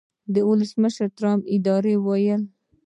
د 0.33 0.35
ولسمشرټرمپ 0.49 1.41
ادارې 1.55 1.93
وویل 1.99 2.41